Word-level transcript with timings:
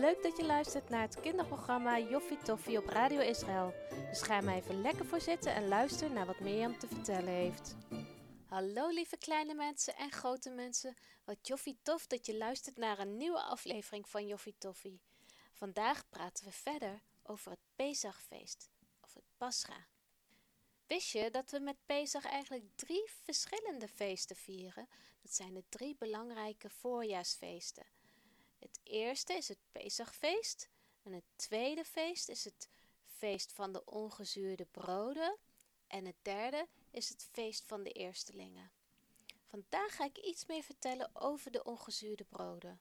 Leuk 0.00 0.22
dat 0.22 0.36
je 0.36 0.44
luistert 0.44 0.88
naar 0.88 1.00
het 1.00 1.20
kinderprogramma 1.20 1.98
Joffie 1.98 2.38
Toffie 2.38 2.78
op 2.78 2.86
Radio 2.86 3.20
Israël. 3.20 3.74
Dus 4.08 4.22
ga 4.22 4.40
maar 4.40 4.54
even 4.54 4.80
lekker 4.80 5.06
voor 5.06 5.20
zitten 5.20 5.54
en 5.54 5.68
luister 5.68 6.10
naar 6.10 6.26
wat 6.26 6.40
Mirjam 6.40 6.78
te 6.78 6.86
vertellen 6.86 7.32
heeft. 7.32 7.76
Hallo 8.46 8.88
lieve 8.88 9.16
kleine 9.16 9.54
mensen 9.54 9.96
en 9.96 10.10
grote 10.12 10.50
mensen. 10.50 10.96
Wat 11.24 11.46
Joffie 11.46 11.78
tof 11.82 12.06
dat 12.06 12.26
je 12.26 12.36
luistert 12.36 12.76
naar 12.76 12.98
een 12.98 13.16
nieuwe 13.16 13.42
aflevering 13.42 14.08
van 14.08 14.26
Joffie 14.26 14.54
Toffie. 14.58 15.00
Vandaag 15.52 16.08
praten 16.08 16.44
we 16.44 16.52
verder 16.52 17.02
over 17.22 17.50
het 17.50 17.60
Pesachfeest, 17.76 18.68
of 19.00 19.14
het 19.14 19.24
Pascha. 19.36 19.86
Wist 20.86 21.12
je 21.12 21.30
dat 21.30 21.50
we 21.50 21.60
met 21.60 21.76
Pesach 21.86 22.24
eigenlijk 22.24 22.64
drie 22.74 23.10
verschillende 23.22 23.88
feesten 23.88 24.36
vieren? 24.36 24.88
Dat 25.22 25.34
zijn 25.34 25.54
de 25.54 25.64
drie 25.68 25.96
belangrijke 25.98 26.70
voorjaarsfeesten. 26.70 27.86
Het 28.62 28.80
eerste 28.82 29.32
is 29.32 29.48
het 29.48 29.58
Pesachfeest. 29.72 30.68
En 31.02 31.12
het 31.12 31.24
tweede 31.36 31.84
feest 31.84 32.28
is 32.28 32.44
het 32.44 32.68
feest 33.06 33.52
van 33.52 33.72
de 33.72 33.84
ongezuurde 33.84 34.64
broden. 34.64 35.36
En 35.86 36.04
het 36.04 36.16
derde 36.22 36.68
is 36.90 37.08
het 37.08 37.28
feest 37.32 37.64
van 37.66 37.82
de 37.82 37.90
eerstelingen. 37.90 38.70
Vandaag 39.46 39.96
ga 39.96 40.04
ik 40.04 40.18
iets 40.18 40.46
meer 40.46 40.62
vertellen 40.62 41.10
over 41.12 41.50
de 41.50 41.64
ongezuurde 41.64 42.24
broden. 42.24 42.80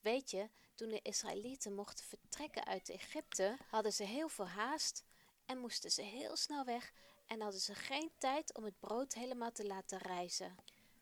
Weet 0.00 0.30
je, 0.30 0.48
toen 0.74 0.88
de 0.88 1.02
Israëlieten 1.02 1.74
mochten 1.74 2.04
vertrekken 2.04 2.64
uit 2.64 2.88
Egypte, 2.88 3.56
hadden 3.68 3.92
ze 3.92 4.04
heel 4.04 4.28
veel 4.28 4.48
haast 4.48 5.04
en 5.44 5.58
moesten 5.58 5.90
ze 5.90 6.02
heel 6.02 6.36
snel 6.36 6.64
weg 6.64 6.92
en 7.26 7.40
hadden 7.40 7.60
ze 7.60 7.74
geen 7.74 8.10
tijd 8.18 8.54
om 8.54 8.64
het 8.64 8.78
brood 8.78 9.14
helemaal 9.14 9.52
te 9.52 9.66
laten 9.66 9.98
rijzen. 9.98 10.56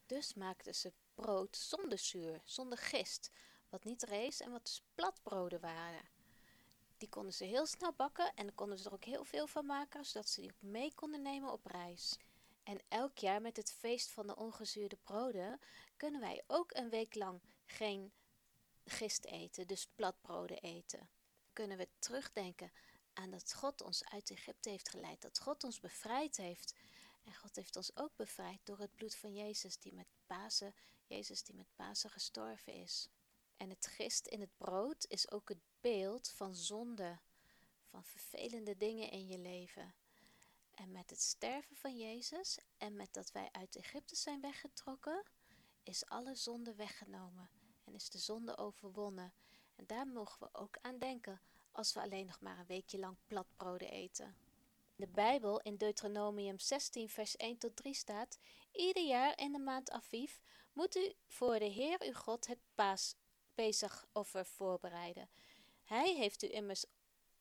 Dus 0.07 0.35
maakten 0.35 0.75
ze 0.75 0.93
brood 1.15 1.57
zonder 1.57 1.99
zuur, 1.99 2.41
zonder 2.45 2.79
gist, 2.79 3.31
wat 3.75 3.85
niet 3.85 4.03
rees 4.03 4.41
en 4.41 4.51
wat 4.51 4.65
dus 4.65 4.83
platbroden 4.95 5.61
waren. 5.61 6.09
Die 6.97 7.09
konden 7.09 7.33
ze 7.33 7.45
heel 7.45 7.67
snel 7.67 7.93
bakken 7.93 8.35
en 8.35 8.55
konden 8.55 8.79
ze 8.79 8.89
er 8.89 8.93
ook 8.93 9.05
heel 9.05 9.25
veel 9.25 9.47
van 9.47 9.67
maken, 9.67 10.05
zodat 10.05 10.29
ze 10.29 10.41
die 10.41 10.51
ook 10.51 10.63
mee 10.63 10.95
konden 10.95 11.23
nemen 11.23 11.53
op 11.53 11.67
reis. 11.67 12.19
En 12.63 12.81
elk 12.89 13.19
jaar 13.19 13.41
met 13.41 13.57
het 13.57 13.73
feest 13.73 14.11
van 14.11 14.27
de 14.27 14.37
ongezuurde 14.37 14.97
broden 14.97 15.61
kunnen 15.97 16.21
wij 16.21 16.43
ook 16.47 16.75
een 16.75 16.91
week 16.91 17.15
lang 17.15 17.41
geen 17.65 18.13
gist 18.85 19.25
eten, 19.25 19.67
dus 19.67 19.87
platbroden 19.95 20.59
eten. 20.59 21.09
Kunnen 21.53 21.77
we 21.79 21.89
terugdenken 21.99 22.73
aan 23.13 23.31
dat 23.31 23.55
God 23.55 23.83
ons 23.83 24.05
uit 24.05 24.31
Egypte 24.31 24.71
heeft 24.71 24.89
geleid, 24.89 25.23
dat 25.23 25.41
God 25.41 25.65
ons 25.65 25.81
bevrijd 25.81 26.37
heeft. 26.37 26.75
En 27.25 27.35
God 27.35 27.57
heeft 27.57 27.77
ons 27.77 27.97
ook 27.97 28.17
bevrijd 28.17 28.61
door 28.65 28.79
het 28.79 28.95
bloed 28.95 29.15
van 29.15 29.35
Jezus, 29.35 29.79
die 29.79 29.95
met 29.95 30.09
Pasen, 30.27 30.75
Jezus 31.07 31.43
die 31.43 31.55
met 31.55 31.75
Pasen 31.77 32.11
gestorven 32.11 32.73
is. 32.73 33.09
En 33.65 33.71
het 33.71 33.87
gist 33.87 34.27
in 34.27 34.41
het 34.41 34.57
brood 34.57 35.07
is 35.09 35.31
ook 35.31 35.49
het 35.49 35.63
beeld 35.81 36.29
van 36.29 36.55
zonde, 36.55 37.19
van 37.85 38.05
vervelende 38.05 38.77
dingen 38.77 39.11
in 39.11 39.27
je 39.27 39.39
leven. 39.39 39.95
En 40.75 40.93
met 40.93 41.11
het 41.11 41.21
sterven 41.21 41.77
van 41.77 41.97
Jezus 41.97 42.59
en 42.77 42.97
met 42.97 43.13
dat 43.13 43.33
wij 43.33 43.49
uit 43.53 43.77
Egypte 43.77 44.17
zijn 44.17 44.41
weggetrokken, 44.41 45.23
is 45.83 46.07
alle 46.07 46.35
zonde 46.35 46.75
weggenomen 46.75 47.51
en 47.85 47.95
is 47.95 48.11
de 48.11 48.19
zonde 48.19 48.57
overwonnen. 48.57 49.33
En 49.77 49.87
daar 49.87 50.07
mogen 50.07 50.41
we 50.41 50.49
ook 50.53 50.79
aan 50.81 50.99
denken 50.99 51.41
als 51.73 51.93
we 51.93 52.01
alleen 52.01 52.27
nog 52.27 52.41
maar 52.41 52.59
een 52.59 52.67
weekje 52.67 52.99
lang 52.99 53.17
platbroden 53.27 53.91
eten. 53.91 54.37
De 54.97 55.09
Bijbel 55.09 55.61
in 55.61 55.77
Deuteronomium 55.77 56.59
16 56.59 57.09
vers 57.09 57.37
1 57.37 57.59
tot 57.59 57.77
3 57.77 57.95
staat: 57.95 58.39
Ieder 58.73 59.05
jaar 59.05 59.39
in 59.39 59.53
de 59.53 59.59
maand 59.59 59.91
Aviv 59.91 60.39
moet 60.73 60.97
u 60.97 61.13
voor 61.27 61.59
de 61.59 61.65
Heer 61.65 62.03
uw 62.03 62.13
God 62.13 62.47
het 62.47 62.61
paas 62.75 63.15
Pesachoffer 63.55 64.47
voorbereiden. 64.47 65.29
Hij 65.85 66.15
heeft 66.15 66.43
u 66.43 66.53
immers 66.53 66.85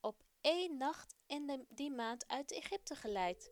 op 0.02 0.23
één 0.42 0.78
nacht 0.78 1.16
in 1.25 1.66
die 1.69 1.92
maand 1.92 2.28
uit 2.28 2.52
Egypte 2.52 2.95
geleid. 2.95 3.52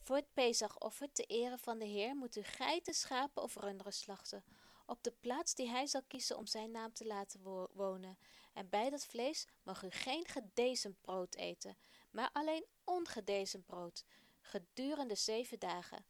Voor 0.00 0.16
het 0.16 0.32
Pesachoffer 0.32 1.12
te 1.12 1.24
ere 1.24 1.58
van 1.58 1.78
de 1.78 1.84
Heer 1.84 2.16
moet 2.16 2.36
u 2.36 2.42
geiten, 2.42 2.94
schapen 2.94 3.42
of 3.42 3.56
runderen 3.56 3.92
slachten, 3.92 4.44
op 4.86 5.02
de 5.02 5.12
plaats 5.20 5.54
die 5.54 5.68
hij 5.68 5.86
zal 5.86 6.02
kiezen 6.02 6.36
om 6.36 6.46
zijn 6.46 6.70
naam 6.70 6.92
te 6.92 7.06
laten 7.06 7.42
wonen. 7.72 8.18
En 8.52 8.68
bij 8.68 8.90
dat 8.90 9.06
vlees 9.06 9.46
mag 9.62 9.82
u 9.82 9.90
geen 9.90 10.26
gedezemd 10.26 11.00
brood 11.00 11.34
eten, 11.34 11.76
maar 12.10 12.30
alleen 12.32 12.66
ongedezemd 12.84 13.66
brood, 13.66 14.04
gedurende 14.40 15.14
zeven 15.14 15.58
dagen. 15.58 16.04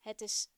Het 0.00 0.20
is 0.20 0.48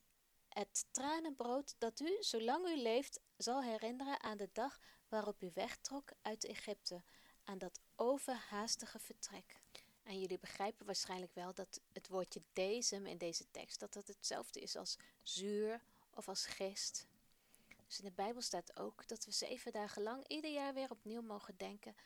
het 0.54 0.87
tranenbrood 0.91 1.75
dat 1.78 2.00
u, 2.00 2.16
zolang 2.20 2.66
u 2.66 2.76
leeft, 2.76 3.20
zal 3.37 3.62
herinneren 3.62 4.22
aan 4.22 4.37
de 4.37 4.48
dag 4.53 4.81
waarop 5.09 5.42
u 5.42 5.50
wegtrok 5.54 6.12
uit 6.22 6.44
Egypte, 6.44 7.03
aan 7.44 7.59
dat 7.59 7.81
overhaastige 7.97 8.98
vertrek. 8.98 9.60
En 10.03 10.20
jullie 10.20 10.38
begrijpen 10.38 10.87
waarschijnlijk 10.87 11.34
wel 11.34 11.54
dat 11.54 11.81
het 11.92 12.09
woordje 12.09 12.42
dezem 12.53 13.06
in 13.06 13.19
deze 13.19 13.50
tekst 13.50 13.81
dat 13.81 13.92
dat 13.92 14.06
hetzelfde 14.06 14.60
is 14.60 14.76
als 14.76 14.97
zuur 15.22 15.82
of 16.10 16.28
als 16.28 16.47
gist. 16.47 17.06
Dus 17.86 17.98
in 17.98 18.04
de 18.04 18.10
Bijbel 18.10 18.42
staat 18.42 18.76
ook 18.78 19.09
dat 19.09 19.25
we 19.25 19.31
zeven 19.31 19.72
dagen 19.72 20.03
lang 20.03 20.28
ieder 20.28 20.53
jaar 20.53 20.75
weer 20.75 20.91
opnieuw 20.91 21.22
mogen 21.22 21.56
denken 21.56 21.97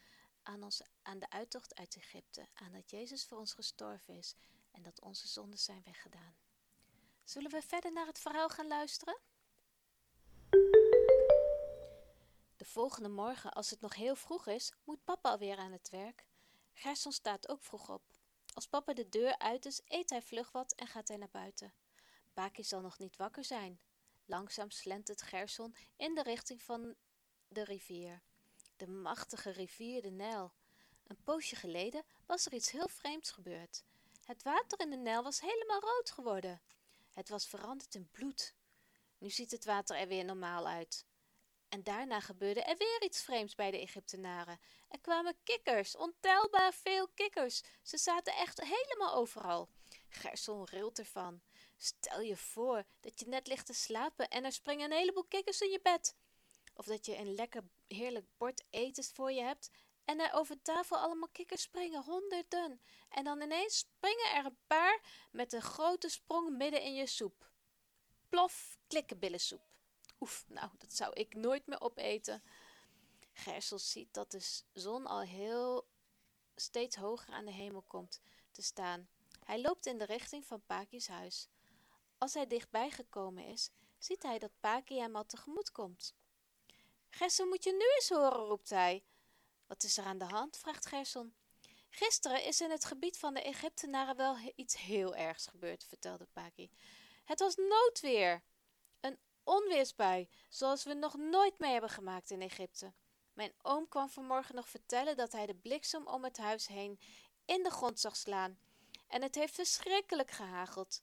aan, 0.42 0.68
aan 1.02 1.18
de 1.18 1.30
uittocht 1.30 1.74
uit 1.74 1.96
Egypte, 1.96 2.48
aan 2.54 2.72
dat 2.72 2.90
Jezus 2.90 3.24
voor 3.24 3.38
ons 3.38 3.52
gestorven 3.52 4.16
is 4.16 4.34
en 4.70 4.82
dat 4.82 5.00
onze 5.00 5.28
zonden 5.28 5.58
zijn 5.58 5.82
weggedaan. 5.84 6.47
Zullen 7.28 7.50
we 7.50 7.62
verder 7.62 7.92
naar 7.92 8.06
het 8.06 8.18
verhaal 8.18 8.48
gaan 8.48 8.66
luisteren? 8.66 9.18
De 12.56 12.64
volgende 12.64 13.08
morgen, 13.08 13.52
als 13.52 13.70
het 13.70 13.80
nog 13.80 13.94
heel 13.94 14.14
vroeg 14.14 14.46
is, 14.46 14.72
moet 14.84 15.04
papa 15.04 15.30
alweer 15.30 15.56
aan 15.56 15.72
het 15.72 15.90
werk. 15.90 16.24
Gerson 16.72 17.12
staat 17.12 17.48
ook 17.48 17.62
vroeg 17.62 17.88
op. 17.88 18.02
Als 18.54 18.66
papa 18.66 18.92
de 18.92 19.08
deur 19.08 19.38
uit 19.38 19.66
is, 19.66 19.80
eet 19.84 20.10
hij 20.10 20.22
vlug 20.22 20.52
wat 20.52 20.72
en 20.72 20.86
gaat 20.86 21.08
hij 21.08 21.16
naar 21.16 21.30
buiten. 21.30 21.74
Baki 22.34 22.64
zal 22.64 22.80
nog 22.80 22.98
niet 22.98 23.16
wakker 23.16 23.44
zijn. 23.44 23.80
Langzaam 24.24 24.70
slentert 24.70 25.22
Gerson 25.22 25.76
in 25.96 26.14
de 26.14 26.22
richting 26.22 26.62
van 26.62 26.94
de 27.48 27.64
rivier. 27.64 28.22
De 28.76 28.86
machtige 28.86 29.50
rivier 29.50 30.02
de 30.02 30.10
Nijl. 30.10 30.52
Een 31.06 31.22
poosje 31.24 31.56
geleden 31.56 32.04
was 32.26 32.46
er 32.46 32.52
iets 32.52 32.70
heel 32.70 32.88
vreemds 32.88 33.30
gebeurd. 33.30 33.84
Het 34.24 34.42
water 34.42 34.80
in 34.80 34.90
de 34.90 34.96
Nijl 34.96 35.22
was 35.22 35.40
helemaal 35.40 35.80
rood 35.80 36.10
geworden. 36.10 36.60
Het 37.18 37.28
was 37.28 37.46
veranderd 37.46 37.94
in 37.94 38.10
bloed. 38.10 38.54
Nu 39.18 39.30
ziet 39.30 39.50
het 39.50 39.64
water 39.64 39.96
er 39.96 40.08
weer 40.08 40.24
normaal 40.24 40.68
uit. 40.68 41.06
En 41.68 41.82
daarna 41.82 42.20
gebeurde 42.20 42.62
er 42.62 42.76
weer 42.76 43.02
iets 43.02 43.22
vreemds 43.22 43.54
bij 43.54 43.70
de 43.70 43.78
Egyptenaren. 43.78 44.60
Er 44.88 45.00
kwamen 45.00 45.38
kikkers, 45.44 45.96
ontelbaar 45.96 46.72
veel 46.72 47.08
kikkers. 47.08 47.62
Ze 47.82 47.98
zaten 47.98 48.34
echt 48.34 48.60
helemaal 48.60 49.14
overal. 49.14 49.68
Gerson 50.08 50.64
rilt 50.64 50.98
ervan. 50.98 51.42
Stel 51.76 52.20
je 52.20 52.36
voor 52.36 52.84
dat 53.00 53.20
je 53.20 53.26
net 53.28 53.46
ligt 53.46 53.66
te 53.66 53.74
slapen 53.74 54.28
en 54.28 54.44
er 54.44 54.52
springen 54.52 54.90
een 54.90 54.96
heleboel 54.98 55.24
kikkers 55.24 55.60
in 55.60 55.70
je 55.70 55.80
bed. 55.82 56.16
Of 56.74 56.84
dat 56.84 57.06
je 57.06 57.16
een 57.16 57.34
lekker 57.34 57.62
heerlijk 57.86 58.26
bord 58.36 58.64
eten 58.70 59.04
voor 59.04 59.32
je 59.32 59.42
hebt 59.42 59.70
en 60.08 60.20
er 60.20 60.32
over 60.32 60.62
tafel 60.62 60.96
allemaal 60.96 61.28
kikkers 61.28 61.62
springen, 61.62 62.02
honderden. 62.02 62.80
En 63.08 63.24
dan 63.24 63.42
ineens 63.42 63.78
springen 63.78 64.34
er 64.34 64.44
een 64.44 64.58
paar 64.66 65.00
met 65.30 65.52
een 65.52 65.62
grote 65.62 66.08
sprong 66.08 66.56
midden 66.56 66.82
in 66.82 66.94
je 66.94 67.06
soep. 67.06 67.50
Plof, 68.28 68.78
klikkenbillensoep. 68.86 69.62
Oef, 70.20 70.44
nou, 70.48 70.70
dat 70.78 70.92
zou 70.92 71.12
ik 71.12 71.34
nooit 71.34 71.66
meer 71.66 71.80
opeten. 71.80 72.42
Gersel 73.32 73.78
ziet 73.78 74.14
dat 74.14 74.30
de 74.30 74.60
zon 74.72 75.06
al 75.06 75.20
heel 75.20 75.88
steeds 76.54 76.96
hoger 76.96 77.34
aan 77.34 77.44
de 77.44 77.52
hemel 77.52 77.82
komt 77.82 78.20
te 78.52 78.62
staan. 78.62 79.08
Hij 79.44 79.60
loopt 79.60 79.86
in 79.86 79.98
de 79.98 80.04
richting 80.04 80.46
van 80.46 80.62
Paki's 80.66 81.08
huis. 81.08 81.48
Als 82.18 82.34
hij 82.34 82.46
dichtbij 82.46 82.90
gekomen 82.90 83.44
is, 83.44 83.70
ziet 83.98 84.22
hij 84.22 84.38
dat 84.38 84.60
Paki 84.60 84.98
hem 84.98 85.16
al 85.16 85.26
tegemoet 85.26 85.72
komt. 85.72 86.14
Gersel 87.10 87.46
moet 87.46 87.64
je 87.64 87.72
nu 87.72 87.94
eens 87.94 88.08
horen, 88.08 88.46
roept 88.46 88.70
hij. 88.70 89.04
Wat 89.68 89.82
is 89.82 89.96
er 89.98 90.04
aan 90.04 90.18
de 90.18 90.24
hand? 90.24 90.56
vraagt 90.56 90.86
Gerson. 90.86 91.34
Gisteren 91.90 92.44
is 92.44 92.60
in 92.60 92.70
het 92.70 92.84
gebied 92.84 93.18
van 93.18 93.34
de 93.34 93.42
Egyptenaren 93.42 94.16
wel 94.16 94.36
iets 94.54 94.76
heel 94.76 95.14
ergs 95.14 95.46
gebeurd, 95.46 95.84
vertelde 95.84 96.26
Paki. 96.32 96.70
Het 97.24 97.38
was 97.38 97.54
noodweer. 97.56 98.42
Een 99.00 99.18
onweersbui, 99.44 100.28
zoals 100.48 100.84
we 100.84 100.94
nog 100.94 101.16
nooit 101.16 101.58
mee 101.58 101.72
hebben 101.72 101.90
gemaakt 101.90 102.30
in 102.30 102.42
Egypte. 102.42 102.92
Mijn 103.32 103.54
oom 103.62 103.88
kwam 103.88 104.08
vanmorgen 104.08 104.54
nog 104.54 104.68
vertellen 104.68 105.16
dat 105.16 105.32
hij 105.32 105.46
de 105.46 105.54
bliksem 105.54 106.06
om 106.06 106.24
het 106.24 106.36
huis 106.36 106.66
heen 106.66 107.00
in 107.44 107.62
de 107.62 107.70
grond 107.70 108.00
zag 108.00 108.16
slaan. 108.16 108.58
En 109.06 109.22
het 109.22 109.34
heeft 109.34 109.54
verschrikkelijk 109.54 110.30
gehageld. 110.30 111.02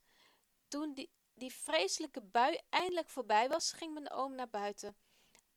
Toen 0.68 0.94
die, 0.94 1.11
die 1.33 1.53
vreselijke 1.53 2.21
bui 2.21 2.59
eindelijk 2.69 3.09
voorbij 3.09 3.50
was, 3.50 3.71
ging 3.71 3.94
mijn 3.94 4.11
oom 4.11 4.35
naar 4.35 4.50
buiten. 4.50 4.97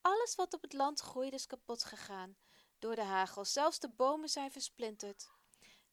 Alles 0.00 0.34
wat 0.34 0.54
op 0.54 0.62
het 0.62 0.72
land 0.72 1.00
groeide 1.00 1.36
is 1.36 1.46
kapot 1.46 1.84
gegaan 1.84 2.36
door 2.78 2.94
de 2.94 3.02
hagel. 3.02 3.44
Zelfs 3.44 3.78
de 3.78 3.88
bomen 3.88 4.28
zijn 4.28 4.52
versplinterd. 4.52 5.30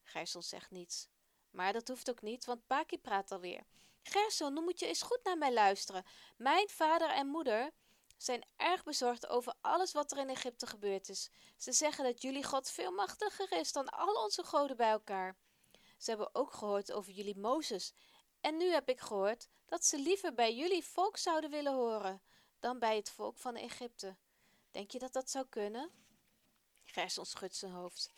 Gerson 0.03 0.43
zegt 0.43 0.71
niets. 0.71 1.07
Maar 1.51 1.73
dat 1.73 1.87
hoeft 1.87 2.09
ook 2.09 2.21
niet, 2.21 2.45
want 2.45 2.67
Paki 2.67 2.99
praat 2.99 3.31
alweer. 3.31 3.65
Gerson, 4.03 4.53
nu 4.53 4.61
moet 4.61 4.79
je 4.79 4.87
eens 4.87 5.01
goed 5.01 5.19
naar 5.23 5.37
mij 5.37 5.53
luisteren. 5.53 6.05
Mijn 6.37 6.69
vader 6.69 7.09
en 7.09 7.27
moeder 7.27 7.71
zijn 8.17 8.45
erg 8.55 8.83
bezorgd 8.83 9.27
over 9.27 9.53
alles 9.61 9.91
wat 9.91 10.11
er 10.11 10.17
in 10.17 10.29
Egypte 10.29 10.67
gebeurd 10.67 11.09
is. 11.09 11.29
Ze 11.57 11.71
zeggen 11.71 12.03
dat 12.03 12.21
jullie 12.21 12.43
God 12.43 12.69
veel 12.69 12.91
machtiger 12.91 13.51
is 13.51 13.71
dan 13.71 13.89
al 13.89 14.23
onze 14.23 14.43
goden 14.43 14.77
bij 14.77 14.89
elkaar. 14.89 15.37
Ze 15.97 16.09
hebben 16.09 16.35
ook 16.35 16.53
gehoord 16.53 16.91
over 16.91 17.11
jullie 17.11 17.37
Mozes. 17.37 17.93
En 18.41 18.57
nu 18.57 18.71
heb 18.71 18.89
ik 18.89 18.99
gehoord 18.99 19.47
dat 19.65 19.85
ze 19.85 19.99
liever 19.99 20.33
bij 20.33 20.55
jullie 20.55 20.85
volk 20.85 21.17
zouden 21.17 21.49
willen 21.49 21.73
horen 21.73 22.21
dan 22.59 22.79
bij 22.79 22.95
het 22.95 23.09
volk 23.09 23.37
van 23.37 23.55
Egypte. 23.55 24.15
Denk 24.71 24.91
je 24.91 24.99
dat 24.99 25.13
dat 25.13 25.29
zou 25.29 25.45
kunnen? 25.49 26.04
Gerson 26.95 27.25
schudt 27.25 27.55
zijn 27.55 27.71
hoofd. 27.71 28.11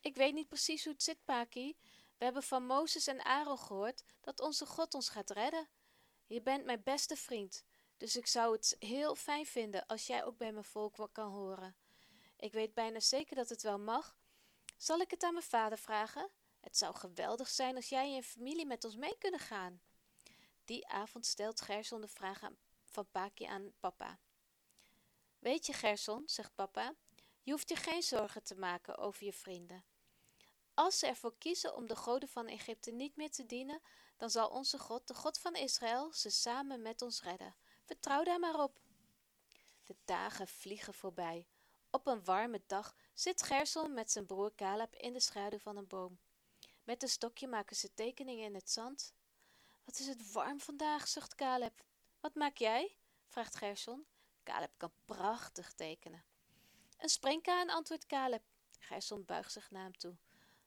Ik 0.00 0.16
weet 0.16 0.34
niet 0.34 0.48
precies 0.48 0.84
hoe 0.84 0.92
het 0.92 1.02
zit, 1.02 1.24
Paki. 1.24 1.76
We 2.18 2.24
hebben 2.24 2.42
van 2.42 2.66
Mozes 2.66 3.06
en 3.06 3.24
Aaron 3.24 3.58
gehoord 3.58 4.04
dat 4.20 4.40
onze 4.40 4.66
God 4.66 4.94
ons 4.94 5.08
gaat 5.08 5.30
redden. 5.30 5.68
Je 6.26 6.42
bent 6.42 6.64
mijn 6.64 6.82
beste 6.82 7.16
vriend, 7.16 7.64
dus 7.96 8.16
ik 8.16 8.26
zou 8.26 8.52
het 8.52 8.76
heel 8.78 9.14
fijn 9.14 9.46
vinden 9.46 9.86
als 9.86 10.06
jij 10.06 10.24
ook 10.24 10.36
bij 10.36 10.52
mijn 10.52 10.64
volk 10.64 11.08
kan 11.12 11.30
horen. 11.30 11.76
Ik 12.36 12.52
weet 12.52 12.74
bijna 12.74 13.00
zeker 13.00 13.36
dat 13.36 13.48
het 13.48 13.62
wel 13.62 13.78
mag. 13.78 14.16
Zal 14.76 15.00
ik 15.00 15.10
het 15.10 15.22
aan 15.22 15.32
mijn 15.32 15.44
vader 15.44 15.78
vragen? 15.78 16.30
Het 16.60 16.76
zou 16.76 16.94
geweldig 16.94 17.48
zijn 17.48 17.76
als 17.76 17.88
jij 17.88 18.04
en 18.04 18.14
je 18.14 18.22
familie 18.22 18.66
met 18.66 18.84
ons 18.84 18.96
mee 18.96 19.18
kunnen 19.18 19.40
gaan. 19.40 19.82
Die 20.64 20.88
avond 20.88 21.26
stelt 21.26 21.60
Gerson 21.60 22.00
de 22.00 22.08
vraag 22.08 22.40
van 22.84 23.10
Paki 23.10 23.44
aan 23.44 23.72
papa. 23.80 24.18
Weet 25.38 25.66
je, 25.66 25.72
Gerson, 25.72 26.22
zegt 26.26 26.54
papa, 26.54 26.94
je 27.44 27.50
hoeft 27.50 27.68
je 27.68 27.76
geen 27.76 28.02
zorgen 28.02 28.42
te 28.42 28.54
maken 28.54 28.98
over 28.98 29.24
je 29.24 29.32
vrienden. 29.32 29.84
Als 30.74 30.98
ze 30.98 31.06
ervoor 31.06 31.38
kiezen 31.38 31.74
om 31.74 31.86
de 31.86 31.96
goden 31.96 32.28
van 32.28 32.46
Egypte 32.46 32.90
niet 32.90 33.16
meer 33.16 33.30
te 33.30 33.46
dienen, 33.46 33.80
dan 34.16 34.30
zal 34.30 34.48
onze 34.48 34.78
God, 34.78 35.06
de 35.08 35.14
God 35.14 35.38
van 35.38 35.54
Israël, 35.54 36.12
ze 36.12 36.30
samen 36.30 36.82
met 36.82 37.02
ons 37.02 37.22
redden. 37.22 37.54
Vertrouw 37.84 38.22
daar 38.22 38.38
maar 38.38 38.62
op. 38.62 38.80
De 39.84 39.96
dagen 40.04 40.48
vliegen 40.48 40.94
voorbij. 40.94 41.48
Op 41.90 42.06
een 42.06 42.24
warme 42.24 42.62
dag 42.66 42.96
zit 43.14 43.42
Gerson 43.42 43.94
met 43.94 44.10
zijn 44.10 44.26
broer 44.26 44.54
Caleb 44.54 44.94
in 44.94 45.12
de 45.12 45.20
schaduw 45.20 45.58
van 45.58 45.76
een 45.76 45.86
boom. 45.86 46.18
Met 46.84 47.02
een 47.02 47.08
stokje 47.08 47.46
maken 47.46 47.76
ze 47.76 47.94
tekeningen 47.94 48.44
in 48.44 48.54
het 48.54 48.70
zand. 48.70 49.14
Wat 49.84 49.98
is 49.98 50.06
het 50.06 50.32
warm 50.32 50.60
vandaag, 50.60 51.08
zucht 51.08 51.34
Caleb. 51.34 51.84
Wat 52.20 52.34
maak 52.34 52.56
jij? 52.56 52.96
vraagt 53.26 53.56
Gerson. 53.56 54.06
Caleb 54.42 54.70
kan 54.76 54.92
prachtig 55.04 55.72
tekenen. 55.72 56.24
Een 56.96 57.08
springkaan, 57.08 57.70
antwoordt 57.70 58.06
Caleb. 58.06 58.42
Gerson 58.78 59.24
buigt 59.24 59.52
zich 59.52 59.70
naar 59.70 59.82
hem 59.82 59.96
toe. 59.96 60.16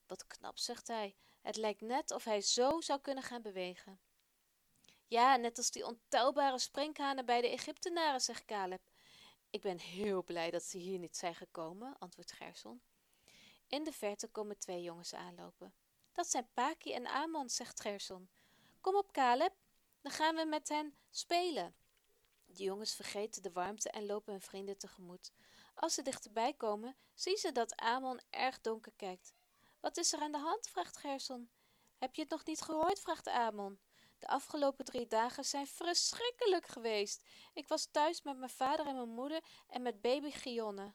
Wat 0.08 0.28
knap, 0.28 0.58
zegt 0.58 0.88
hij. 0.88 1.16
Het 1.42 1.56
lijkt 1.56 1.82
net 1.82 2.12
of 2.12 2.24
hij 2.24 2.42
zo 2.42 2.82
zou 2.82 3.00
kunnen 3.00 3.24
gaan 3.24 3.42
bewegen. 3.42 4.00
Ja, 5.08 5.36
net 5.36 5.58
als 5.58 5.72
die 5.72 5.86
ontelbare 5.86 6.60
sprinkhanen 6.60 7.26
bij 7.26 7.42
de 7.42 7.50
Egyptenaren, 7.50 8.22
zegt 8.22 8.46
Caleb. 8.46 8.82
Ik 9.50 9.62
ben 9.62 9.80
heel 9.80 10.24
blij 10.24 10.52
dat 10.52 10.64
ze 10.64 10.78
hier 10.78 11.00
niet 11.00 11.18
zijn 11.18 11.36
gekomen, 11.36 11.98
antwoordt 12.00 12.32
Gerson. 12.32 12.82
In 13.68 13.84
de 13.84 13.92
verte 13.92 14.28
komen 14.28 14.60
twee 14.60 14.82
jongens 14.82 15.14
aanlopen. 15.14 15.74
Dat 16.12 16.28
zijn 16.28 16.50
Paki 16.54 16.94
en 16.94 17.08
Amon, 17.08 17.50
zegt 17.50 17.82
Gerson. 17.82 18.30
Kom 18.82 18.96
op, 18.96 19.12
Caleb, 19.12 19.54
dan 20.02 20.12
gaan 20.12 20.36
we 20.36 20.46
met 20.46 20.70
hen 20.70 20.98
spelen. 21.10 21.76
De 22.46 22.64
jongens 22.64 22.96
vergeten 22.96 23.42
de 23.42 23.52
warmte 23.52 23.90
en 23.90 24.06
lopen 24.06 24.32
hun 24.32 24.42
vrienden 24.42 24.78
tegemoet. 24.78 25.32
Als 25.80 25.94
ze 25.94 26.02
dichterbij 26.02 26.54
komen, 26.54 26.96
zien 27.14 27.38
ze 27.38 27.52
dat 27.52 27.76
Amon 27.76 28.22
erg 28.30 28.62
donker 28.62 28.92
kijkt. 28.96 29.34
Wat 29.80 29.98
is 29.98 30.14
er 30.14 30.20
aan 30.20 30.32
de 30.32 30.38
hand? 30.38 30.68
vraagt 30.68 30.98
Gerson. 30.98 31.50
Heb 31.98 32.16
je 32.16 32.22
het 32.22 32.32
nog 32.32 32.46
niet 32.46 32.62
gehoord? 32.62 33.00
vraagt 33.00 33.28
Amon. 33.28 33.80
De 34.20 34.28
afgelopen 34.28 34.86
drie 34.86 35.08
dagen 35.08 35.46
zijn 35.46 35.68
verschrikkelijk 35.68 36.68
geweest. 36.68 37.24
Ik 37.54 37.68
was 37.68 37.86
thuis 37.92 38.22
met 38.22 38.38
mijn 38.38 38.50
vader 38.50 38.88
en 38.88 38.96
mijn 38.96 39.10
moeder 39.10 39.44
en 39.68 39.82
met 39.82 40.02
baby 40.02 40.32
Gionne. 40.32 40.94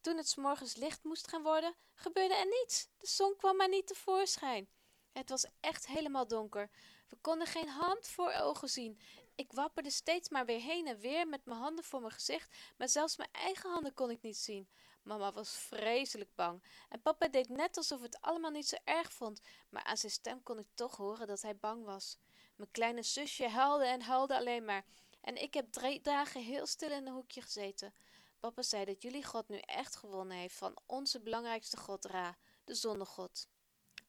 Toen 0.00 0.16
het 0.16 0.28
s 0.28 0.34
morgens 0.34 0.76
licht 0.76 1.04
moest 1.04 1.28
gaan 1.28 1.42
worden, 1.42 1.74
gebeurde 1.94 2.34
er 2.34 2.46
niets. 2.46 2.88
De 2.96 3.06
zon 3.06 3.36
kwam 3.36 3.56
maar 3.56 3.68
niet 3.68 3.86
tevoorschijn. 3.86 4.68
Het 5.12 5.28
was 5.28 5.46
echt 5.60 5.86
helemaal 5.86 6.26
donker. 6.26 6.70
We 7.08 7.16
konden 7.20 7.46
geen 7.46 7.68
hand 7.68 8.08
voor 8.08 8.32
ogen 8.32 8.68
zien. 8.68 9.00
Ik 9.40 9.52
wapperde 9.52 9.90
steeds 9.90 10.28
maar 10.28 10.46
weer 10.46 10.60
heen 10.60 10.86
en 10.86 10.98
weer 10.98 11.28
met 11.28 11.44
mijn 11.44 11.58
handen 11.58 11.84
voor 11.84 12.00
mijn 12.00 12.12
gezicht, 12.12 12.56
maar 12.76 12.88
zelfs 12.88 13.16
mijn 13.16 13.28
eigen 13.32 13.70
handen 13.70 13.94
kon 13.94 14.10
ik 14.10 14.22
niet 14.22 14.36
zien. 14.36 14.68
Mama 15.02 15.32
was 15.32 15.50
vreselijk 15.50 16.34
bang 16.34 16.62
en 16.88 17.02
papa 17.02 17.28
deed 17.28 17.48
net 17.48 17.76
alsof 17.76 18.00
het 18.02 18.20
allemaal 18.20 18.50
niet 18.50 18.68
zo 18.68 18.76
erg 18.84 19.12
vond, 19.12 19.40
maar 19.70 19.82
aan 19.82 19.96
zijn 19.96 20.12
stem 20.12 20.42
kon 20.42 20.58
ik 20.58 20.66
toch 20.74 20.96
horen 20.96 21.26
dat 21.26 21.42
hij 21.42 21.56
bang 21.56 21.84
was. 21.84 22.18
Mijn 22.56 22.70
kleine 22.70 23.02
zusje 23.02 23.48
huilde 23.48 23.84
en 23.84 24.02
huilde 24.02 24.36
alleen 24.36 24.64
maar 24.64 24.84
en 25.20 25.42
ik 25.42 25.54
heb 25.54 25.72
drie 25.72 26.00
dagen 26.00 26.42
heel 26.42 26.66
stil 26.66 26.90
in 26.90 27.06
een 27.06 27.12
hoekje 27.12 27.42
gezeten. 27.42 27.94
Papa 28.40 28.62
zei 28.62 28.84
dat 28.84 29.02
jullie 29.02 29.24
God 29.24 29.48
nu 29.48 29.58
echt 29.58 29.96
gewonnen 29.96 30.36
heeft 30.36 30.56
van 30.56 30.78
onze 30.86 31.20
belangrijkste 31.20 31.76
God 31.76 32.04
Ra, 32.04 32.36
de 32.64 32.74
zonnegod. 32.74 33.48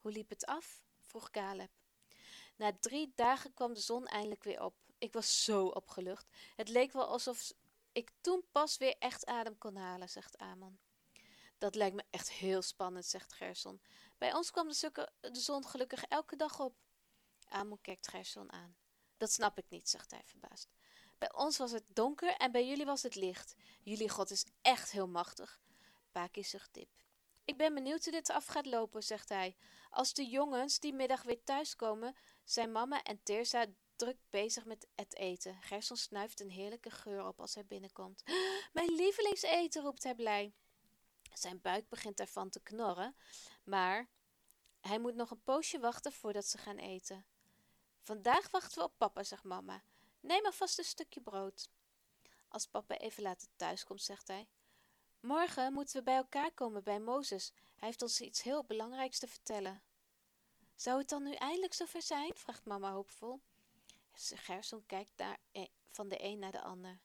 Hoe 0.01 0.12
liep 0.12 0.30
het 0.30 0.45
af? 0.45 0.83
vroeg 1.00 1.30
Caleb. 1.30 1.72
Na 2.56 2.72
drie 2.80 3.12
dagen 3.16 3.54
kwam 3.54 3.74
de 3.74 3.80
zon 3.80 4.06
eindelijk 4.06 4.44
weer 4.44 4.63
op. 4.63 4.75
Ik 5.01 5.13
was 5.13 5.44
zo 5.44 5.65
opgelucht. 5.68 6.27
Het 6.56 6.69
leek 6.69 6.92
wel 6.92 7.07
alsof 7.07 7.53
ik 7.92 8.12
toen 8.21 8.44
pas 8.51 8.77
weer 8.77 8.95
echt 9.00 9.25
adem 9.25 9.57
kon 9.57 9.75
halen, 9.75 10.09
zegt 10.09 10.38
Amon. 10.38 10.80
Dat 11.57 11.75
lijkt 11.75 11.95
me 11.95 12.03
echt 12.09 12.31
heel 12.31 12.62
spannend, 12.62 13.06
zegt 13.06 13.33
Gerson. 13.33 13.81
Bij 14.18 14.33
ons 14.33 14.51
kwam 14.51 14.68
de, 14.68 15.09
zon 15.31 15.65
gelukkig 15.65 16.03
elke 16.03 16.36
dag 16.36 16.59
op. 16.59 16.75
Amon 17.48 17.81
kijkt 17.81 18.07
Gerson 18.07 18.51
aan. 18.51 18.75
Dat 19.18 19.31
snap 19.31 19.57
ik 19.57 19.69
niet, 19.69 19.89
zegt 19.89 20.12
hij 20.12 20.21
verbaasd. 20.25 20.69
Bij 21.18 21.33
ons 21.33 21.57
was 21.57 21.71
het 21.71 21.86
donker 21.88 22.36
en 22.36 22.51
bij 22.51 22.68
jullie 22.68 22.86
was 22.86 23.04
het 23.04 23.15
licht. 23.15 23.56
Jullie 23.83 24.09
God 24.09 24.31
is 24.31 24.45
echt 24.62 24.92
heel 24.92 25.07
machtig. 25.07 25.62
Paki 26.12 26.44
zucht 26.44 26.74
diep. 26.74 26.89
Ik 27.45 27.57
ben 27.57 27.74
benieuwd 27.74 28.04
hoe 28.04 28.13
dit 28.13 28.30
af 28.30 28.45
gaat 28.45 28.65
lopen, 28.65 29.04
zegt 29.04 29.30
hij. 29.30 29.56
Als 29.89 30.13
de 30.13 30.25
jongens 30.25 30.80
die 30.80 30.94
middag 30.94 31.24
weer 31.24 31.44
thuiskomen, 31.44 32.15
zijn 32.44 32.71
mama 32.71 33.04
en 33.04 33.24
Teersa 33.24 33.65
druk 34.01 34.18
bezig 34.30 34.65
met 34.65 34.88
het 34.95 35.15
eten. 35.15 35.62
Gerson 35.62 35.98
snuift 35.98 36.39
een 36.39 36.50
heerlijke 36.50 36.89
geur 36.89 37.25
op 37.25 37.39
als 37.39 37.53
hij 37.53 37.65
binnenkomt. 37.65 38.24
Mijn 38.74 38.95
lievelingseten, 38.95 39.81
roept 39.81 40.03
hij 40.03 40.15
blij. 40.15 40.53
Zijn 41.33 41.62
buik 41.62 41.89
begint 41.89 42.19
ervan 42.19 42.50
te 42.50 42.59
knorren, 42.59 43.15
maar 43.63 44.09
hij 44.80 45.00
moet 45.00 45.15
nog 45.15 45.31
een 45.31 45.44
poosje 45.44 45.80
wachten 45.80 46.12
voordat 46.12 46.45
ze 46.45 46.57
gaan 46.57 46.77
eten. 46.77 47.25
Vandaag 48.01 48.51
wachten 48.51 48.77
we 48.77 48.83
op 48.83 48.98
papa, 48.98 49.24
zegt 49.24 49.44
mama. 49.44 49.83
Neem 50.19 50.45
alvast 50.45 50.77
een 50.77 50.83
stukje 50.83 51.21
brood. 51.21 51.69
Als 52.47 52.68
papa 52.68 52.97
even 52.97 53.24
later 53.24 53.47
thuis 53.56 53.83
komt, 53.83 54.01
zegt 54.01 54.27
hij: 54.27 54.47
Morgen 55.19 55.74
moeten 55.74 55.97
we 55.97 56.04
bij 56.04 56.15
elkaar 56.15 56.51
komen 56.51 56.83
bij 56.83 56.99
Mozes. 56.99 57.52
Hij 57.75 57.87
heeft 57.87 58.02
ons 58.02 58.21
iets 58.21 58.42
heel 58.42 58.64
belangrijks 58.64 59.19
te 59.19 59.28
vertellen. 59.28 59.83
Zou 60.75 60.99
het 60.99 61.09
dan 61.09 61.23
nu 61.23 61.33
eindelijk 61.33 61.73
zover 61.73 62.02
zijn? 62.02 62.33
vraagt 62.35 62.66
mama 62.66 62.92
hoopvol. 62.92 63.42
Gerson 64.30 64.85
kijkt 64.85 65.23
e-, 65.51 65.68
van 65.90 66.07
de 66.07 66.23
een 66.23 66.40
naar 66.40 66.51
de 66.51 66.61
ander. 66.61 66.99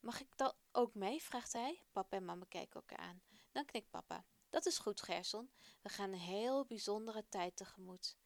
Mag 0.00 0.20
ik 0.20 0.36
dan 0.36 0.52
ook 0.72 0.94
mee? 0.94 1.22
vraagt 1.22 1.52
hij. 1.52 1.82
Papa 1.92 2.16
en 2.16 2.24
mama 2.24 2.44
kijken 2.48 2.74
elkaar 2.74 2.98
aan. 2.98 3.22
Dan 3.52 3.64
knikt 3.64 3.90
papa. 3.90 4.24
Dat 4.50 4.66
is 4.66 4.78
goed, 4.78 5.02
Gerson. 5.02 5.50
We 5.82 5.88
gaan 5.88 6.12
een 6.12 6.18
heel 6.18 6.64
bijzondere 6.64 7.24
tijd 7.28 7.56
tegemoet. 7.56 8.16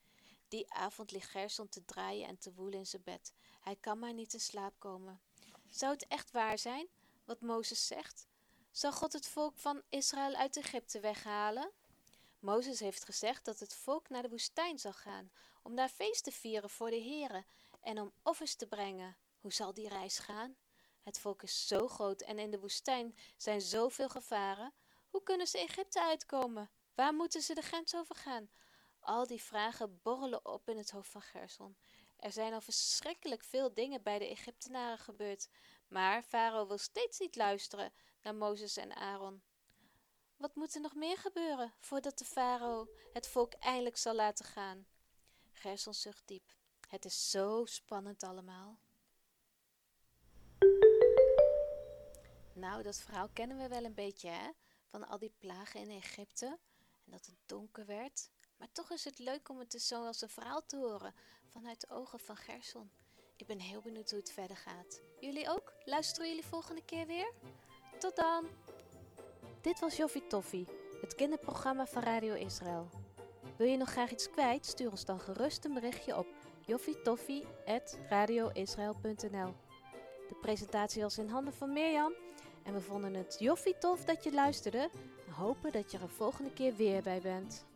Die 0.49 0.73
avond 0.73 1.11
ligt 1.11 1.31
Gerson 1.31 1.69
te 1.69 1.85
draaien 1.85 2.29
en 2.29 2.39
te 2.39 2.53
woelen 2.53 2.79
in 2.79 2.87
zijn 2.87 3.03
bed. 3.03 3.35
Hij 3.61 3.77
kan 3.77 3.99
maar 3.99 4.15
niet 4.15 4.33
in 4.33 4.41
slaap 4.41 4.75
komen. 4.79 5.21
Zou 5.71 5.93
het 5.93 6.07
echt 6.07 6.31
waar 6.31 6.59
zijn, 6.59 6.89
wat 7.25 7.41
Mozes 7.41 7.87
zegt? 7.87 8.27
Zal 8.71 8.93
God 8.93 9.13
het 9.13 9.27
volk 9.27 9.59
van 9.59 9.83
Israël 9.89 10.35
uit 10.35 10.57
Egypte 10.57 11.01
weghalen? 11.01 11.73
Mozes 12.39 12.81
heeft 12.81 13.05
gezegd 13.05 13.45
dat 13.45 13.59
het 13.59 13.75
volk 13.75 14.09
naar 14.09 14.23
de 14.23 14.29
woestijn 14.29 14.79
zal 14.79 14.93
gaan, 14.93 15.31
om 15.63 15.75
daar 15.75 15.89
feest 15.89 16.25
te 16.25 16.33
vieren 16.33 16.71
voor 16.71 16.91
de 16.91 17.03
Here 17.03 17.45
en 17.81 18.01
om 18.01 18.13
offers 18.23 18.55
te 18.55 18.67
brengen. 18.67 19.17
Hoe 19.41 19.53
zal 19.53 19.75
die 19.75 19.89
reis 19.89 20.19
gaan? 20.19 20.57
Het 21.03 21.19
volk 21.19 21.43
is 21.43 21.67
zo 21.67 21.89
groot 21.89 22.21
en 22.21 22.39
in 22.39 22.51
de 22.51 22.59
woestijn 22.59 23.17
zijn 23.37 23.61
zoveel 23.61 24.09
gevaren. 24.09 24.75
Hoe 25.09 25.23
kunnen 25.23 25.47
ze 25.47 25.59
Egypte 25.59 26.03
uitkomen? 26.03 26.71
Waar 26.95 27.15
moeten 27.15 27.43
ze 27.43 27.55
de 27.55 27.63
grens 27.63 27.95
overgaan? 27.95 28.51
Al 29.01 29.27
die 29.27 29.43
vragen 29.43 30.01
borrelen 30.03 30.45
op 30.45 30.69
in 30.69 30.77
het 30.77 30.91
hoofd 30.91 31.11
van 31.11 31.23
Gerson. 31.23 31.77
Er 32.17 32.33
zijn 32.33 32.53
al 32.53 32.61
verschrikkelijk 32.61 33.45
veel 33.45 33.75
dingen 33.75 34.03
bij 34.03 34.19
de 34.19 34.29
Egyptenaren 34.29 34.99
gebeurd, 34.99 35.49
maar 35.89 36.23
Farao 36.23 36.67
wil 36.67 36.79
steeds 36.79 37.19
niet 37.19 37.37
luisteren 37.37 37.93
naar 38.23 38.35
Mozes 38.35 38.77
en 38.77 38.97
Aaron. 38.97 39.43
Wat 40.37 40.55
moet 40.55 40.75
er 40.75 40.81
nog 40.81 40.95
meer 40.95 41.19
gebeuren 41.19 41.75
voordat 41.81 42.19
de 42.19 42.25
farao 42.25 42.89
het 43.13 43.29
volk 43.29 43.53
eindelijk 43.53 43.97
zal 43.97 44.15
laten 44.15 44.45
gaan? 44.45 44.87
Gerson 45.53 45.95
zucht 45.95 46.23
diep. 46.27 46.56
Het 46.87 47.05
is 47.05 47.31
zo 47.31 47.65
spannend 47.65 48.23
allemaal. 48.23 48.79
Nou, 52.53 52.83
dat 52.83 52.97
verhaal 52.97 53.29
kennen 53.33 53.59
we 53.59 53.69
wel 53.69 53.85
een 53.85 53.95
beetje, 53.95 54.29
hè? 54.29 54.51
Van 54.87 55.09
al 55.09 55.19
die 55.19 55.33
plagen 55.39 55.81
in 55.81 55.91
Egypte 55.91 56.59
en 57.05 57.11
dat 57.11 57.27
het 57.27 57.37
donker 57.47 57.87
werd. 57.87 58.31
Maar 58.57 58.73
toch 58.73 58.91
is 58.91 59.05
het 59.05 59.19
leuk 59.19 59.49
om 59.49 59.59
het 59.59 59.71
dus 59.71 59.87
zo 59.87 60.07
als 60.07 60.21
een 60.21 60.29
verhaal 60.29 60.67
te 60.67 60.77
horen 60.77 61.15
vanuit 61.47 61.81
de 61.81 61.89
ogen 61.89 62.21
van 62.21 62.37
Gerson. 62.37 62.91
Ik 63.37 63.47
ben 63.47 63.61
heel 63.61 63.81
benieuwd 63.81 64.11
hoe 64.11 64.19
het 64.19 64.33
verder 64.33 64.57
gaat. 64.57 65.01
Jullie 65.21 65.51
ook? 65.51 65.73
Luisteren 65.85 66.29
jullie 66.29 66.47
volgende 66.47 66.85
keer 66.85 67.07
weer? 67.07 67.33
Tot 67.99 68.17
dan! 68.17 68.47
Dit 69.61 69.81
was 69.81 69.97
Joffie 69.97 70.27
Toffie, 70.27 70.67
het 71.01 71.15
kinderprogramma 71.15 71.87
van 71.87 72.03
Radio 72.03 72.35
Israël. 72.35 72.89
Wil 73.57 73.67
je 73.67 73.77
nog 73.77 73.91
graag 73.91 74.11
iets 74.11 74.31
kwijt? 74.31 74.67
Stuur 74.67 74.91
ons 74.91 75.05
dan 75.05 75.21
gerust 75.21 75.65
een 75.65 75.75
berichtje 75.75 76.17
op 76.17 76.27
joffietoffie.radioisrael.nl 76.67 79.55
De 80.29 80.37
presentatie 80.41 81.03
was 81.03 81.19
in 81.19 81.29
handen 81.29 81.53
van 81.53 81.73
Mirjam 81.73 82.13
en 82.63 82.73
we 82.73 82.81
vonden 82.81 83.15
het 83.15 83.37
joffie 83.39 83.79
tof 83.79 84.05
dat 84.05 84.25
je 84.25 84.33
luisterde 84.33 84.91
en 85.27 85.33
hopen 85.33 85.73
dat 85.73 85.91
je 85.91 85.99
er 85.99 86.09
volgende 86.09 86.53
keer 86.53 86.77
weer 86.77 87.03
bij 87.03 87.21
bent. 87.21 87.67